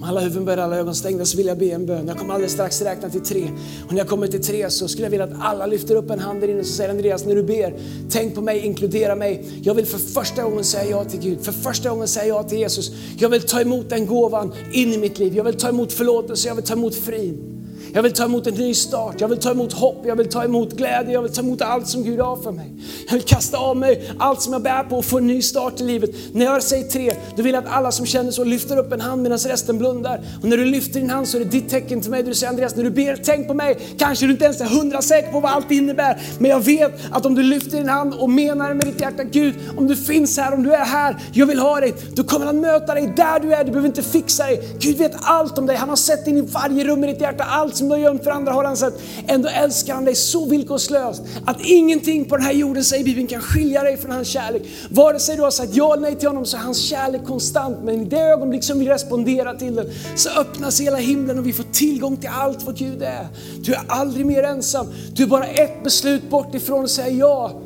[0.00, 2.08] Med alla huvuden böjda, alla ögon stängda så vill jag be en bön.
[2.08, 3.50] Jag kommer alldeles strax räkna till tre.
[3.86, 6.18] Och när jag kommer till tre så skulle jag vilja att alla lyfter upp en
[6.18, 7.74] hand där inne och säger Andreas, när du ber,
[8.10, 9.44] tänk på mig, inkludera mig.
[9.62, 12.58] Jag vill för första gången säga ja till Gud, för första gången säga ja till
[12.58, 12.92] Jesus.
[13.18, 15.36] Jag vill ta emot den gåvan in i mitt liv.
[15.36, 17.49] Jag vill ta emot förlåtelse, jag vill ta emot frid.
[17.92, 20.44] Jag vill ta emot en ny start, jag vill ta emot hopp, jag vill ta
[20.44, 22.72] emot glädje, jag vill ta emot allt som Gud har för mig.
[23.06, 25.80] Jag vill kasta av mig allt som jag bär på och få en ny start
[25.80, 26.10] i livet.
[26.32, 29.00] När jag säger tre, då vill jag att alla som känner så lyfter upp en
[29.00, 30.20] hand medan resten blundar.
[30.42, 32.22] Och när du lyfter din hand så är det ditt tecken till mig.
[32.22, 33.78] Du säger Andreas, när du ber, tänk på mig.
[33.98, 36.20] Kanske du inte ens är hundra säker på vad allt innebär.
[36.38, 39.54] Men jag vet att om du lyfter din hand och menar med ditt hjärta, Gud,
[39.76, 41.94] om du finns här, om du är här, jag vill ha dig.
[42.14, 44.68] Då kommer han möta dig där du är, du behöver inte fixa dig.
[44.78, 47.44] Gud vet allt om dig, han har sett in i varje rum i ditt hjärta,
[47.44, 48.94] allt som du har gömt för andra har han sett.
[49.26, 53.40] Ändå älskar han dig så villkorslöst att ingenting på den här jorden, säger Bibeln, kan
[53.40, 54.62] skilja dig från hans kärlek.
[54.90, 57.76] Vare sig du har sagt ja eller nej till honom så är hans kärlek konstant.
[57.84, 59.86] Men i det ögonblick som vi responderar till den
[60.16, 63.26] så öppnas hela himlen och vi får tillgång till allt vad Gud är.
[63.60, 64.86] Du är aldrig mer ensam.
[65.12, 67.60] Du är bara ett beslut bort ifrån att säga ja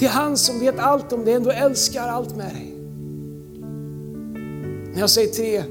[0.00, 2.74] till han som vet allt om dig, ändå älskar allt med dig.
[4.92, 5.64] När jag säger tre,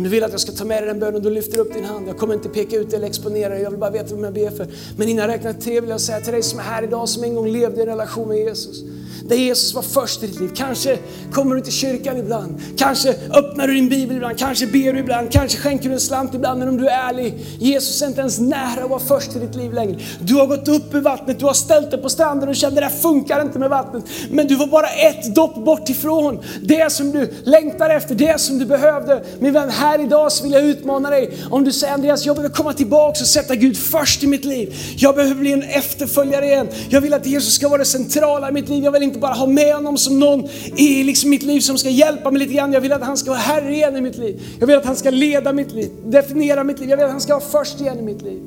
[0.00, 1.74] om du vill att jag ska ta med dig den bönen, då lyfter du upp
[1.74, 2.08] din hand.
[2.08, 4.50] Jag kommer inte peka ut eller exponera dig, jag vill bara veta vem jag ber
[4.50, 4.66] för.
[4.96, 7.24] Men innan jag räknar tre vill jag säga till dig som är här idag, som
[7.24, 8.82] en gång levde i en relation med Jesus.
[9.24, 10.50] Där Jesus var först i ditt liv.
[10.56, 10.98] Kanske
[11.32, 12.62] kommer du till kyrkan ibland.
[12.76, 14.38] Kanske öppnar du din bibel ibland.
[14.38, 15.32] Kanske ber du ibland.
[15.32, 16.58] Kanske skänker du en slant ibland.
[16.58, 19.54] Men om du är ärlig, Jesus är inte ens nära att vara först i ditt
[19.54, 20.00] liv längre.
[20.20, 22.90] Du har gått upp i vattnet, du har ställt dig på stranden och kände att
[22.90, 24.04] det där funkar inte med vattnet.
[24.30, 28.58] Men du var bara ett dopp bort ifrån det som du längtar efter, det som
[28.58, 29.24] du behövde.
[29.38, 31.32] Min vän, här idag så vill jag utmana dig.
[31.50, 34.74] Om du säger Andreas, jag behöver komma tillbaka och sätta Gud först i mitt liv.
[34.96, 36.68] Jag behöver bli en efterföljare igen.
[36.88, 38.84] Jag vill att Jesus ska vara det centrala i mitt liv.
[38.84, 41.78] Jag vill vill inte bara ha med honom som någon i liksom mitt liv som
[41.78, 42.72] ska hjälpa mig lite grann.
[42.72, 44.42] Jag vill att han ska vara Herre igen i mitt liv.
[44.60, 46.90] Jag vill att han ska leda mitt liv, definiera mitt liv.
[46.90, 48.40] Jag vill att han ska vara först igen i mitt liv.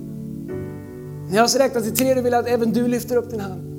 [1.29, 3.39] När jag har räknat till tre, då vill jag att även du lyfter upp din
[3.39, 3.72] hand.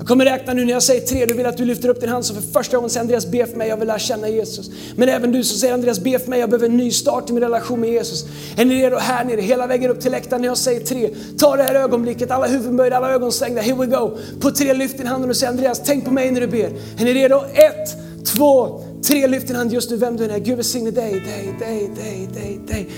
[0.00, 2.08] Jag kommer räkna nu när jag säger tre, du vill att du lyfter upp din
[2.08, 4.70] hand så för första gången säger Andreas be för mig, jag vill lära känna Jesus.
[4.96, 7.32] Men även du som säger Andreas be för mig, jag behöver en ny start i
[7.32, 8.24] min relation med Jesus.
[8.56, 11.10] Är ni redo här nere, hela vägen upp till läktaren när jag säger tre?
[11.38, 14.18] Ta det här ögonblicket, alla huvuden alla ögon stängda, here we go.
[14.40, 16.70] På tre, lyft din hand och säg, Andreas, tänk på mig när du ber.
[16.98, 17.44] Är ni redo?
[17.54, 20.38] Ett, två, tre, lyft din hand just nu, vem du än är.
[20.38, 22.88] Gud välsigne dig, dig, dig, dig, dig, dig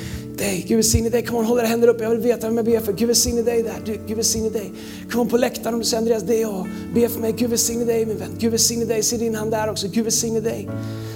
[0.43, 0.65] dig.
[0.69, 1.25] Gud välsigne dig.
[1.27, 2.01] Kom on, håll era händer upp.
[2.01, 2.93] Jag vill veta vem jag ber för.
[2.93, 3.83] Gud välsigne dig där.
[3.85, 4.73] Du, Gud välsigne dig.
[5.11, 6.69] Kom on på läktaren om du säger Andreas, det är jag.
[6.95, 7.35] Be för mig.
[7.37, 8.31] Gud välsigne dig min vän.
[8.39, 9.03] Gud välsigne dig.
[9.03, 9.89] Se din hand där också.
[9.89, 10.69] Gud välsigne dig.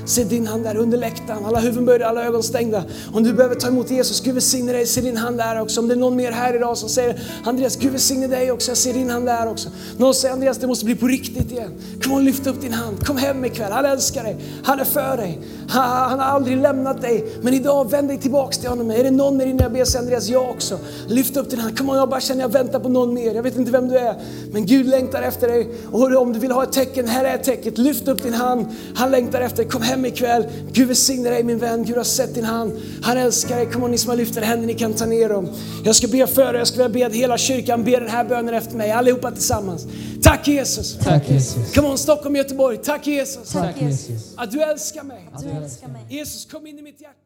[0.06, 1.44] Se din hand där under läktaren.
[1.44, 2.84] Alla huvuden böjda, alla ögon stängda.
[3.12, 4.86] Om du behöver ta emot Jesus, Gud välsigne dig.
[4.86, 5.80] Se din hand där också.
[5.80, 8.70] Om det är någon mer här idag som säger Andreas, Gud välsigne dig också.
[8.70, 9.68] Jag ser din hand där också.
[9.98, 11.72] Någon säger Andreas, det måste bli på riktigt igen.
[12.02, 13.06] Kom on, lyft upp din hand.
[13.06, 13.72] Kom hem ikväll.
[13.72, 14.36] Han älskar dig.
[14.64, 15.38] Han är för dig.
[15.68, 17.24] Han, har aldrig lämnat dig.
[17.42, 18.90] Men idag, vänd dig tillbaks till honom.
[18.90, 20.78] Är det någon mer innan jag ber, Andreas, jag också.
[21.08, 21.78] Lyft upp din hand.
[21.78, 23.34] Kom on, jag bara känner jag väntar på någon mer.
[23.34, 24.14] Jag vet inte vem du är.
[24.52, 25.68] Men Gud längtar efter dig.
[25.92, 27.78] Och om du vill ha ett tecken, här är tecknet.
[27.78, 28.66] Lyft upp din hand.
[28.94, 29.66] Han längtar efter dig.
[29.70, 30.46] Kom hem ikväll.
[30.72, 31.84] Gud välsigne dig min vän.
[31.84, 32.72] Gud har sett din hand.
[33.02, 33.66] Han älskar dig.
[33.66, 35.48] Kom on, ni som har lyft era händer, ni kan ta ner dem.
[35.84, 36.58] Jag ska be för er.
[36.58, 38.90] Jag ska be att hela kyrkan ber den här bönen efter mig.
[38.90, 39.86] Allihopa tillsammans.
[40.26, 40.98] Tack Jesus.
[40.98, 41.74] Tack Jesus.
[41.74, 42.78] Come on, Stockholm, Göteborg.
[42.78, 43.52] Tack Jesus.
[43.52, 44.34] Tack Jesus.
[44.36, 45.28] Att du älskar mig.
[45.32, 46.06] Att du älskar mig.
[46.08, 47.16] Jesus, kom in i mitt hjärta.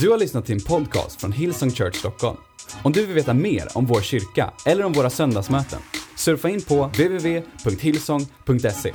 [0.00, 2.36] Du har lyssnat till en podcast från Hillsong Church Stockholm.
[2.82, 5.78] Om du vill veta mer om vår kyrka eller om våra söndagsmöten,
[6.16, 8.92] surfa in på www.hillsong.se.